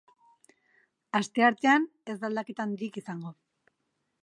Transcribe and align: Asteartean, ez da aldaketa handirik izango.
Asteartean, 1.19 1.85
ez 2.13 2.17
da 2.25 2.29
aldaketa 2.31 2.67
handirik 2.69 3.01
izango. 3.05 3.37